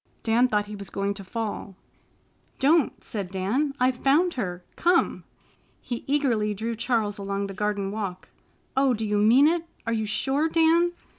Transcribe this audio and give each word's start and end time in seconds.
Dan 0.23 0.47
thought 0.47 0.65
he 0.65 0.75
was 0.75 0.89
going 0.89 1.13
to 1.13 1.23
fall. 1.23 1.75
"Don't!" 2.57 3.03
said 3.03 3.29
Dan. 3.29 3.75
"I've 3.79 3.93
found 3.97 4.33
her. 4.33 4.65
Come!" 4.75 5.25
He 5.79 6.03
eagerly 6.07 6.55
drew 6.55 6.73
Charles 6.73 7.19
along 7.19 7.45
the 7.45 7.53
garden 7.53 7.91
walk. 7.91 8.29
"Oh, 8.75 8.95
do 8.95 9.05
you 9.05 9.19
mean 9.19 9.47
it? 9.47 9.67
Are 9.85 9.93
you 9.93 10.07
sure, 10.07 10.49
Dan?" 10.49 10.93